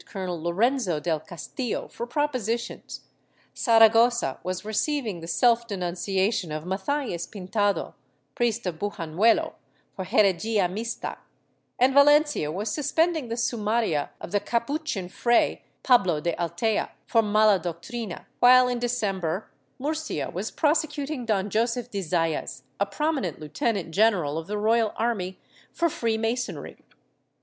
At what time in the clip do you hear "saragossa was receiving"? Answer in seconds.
3.53-5.19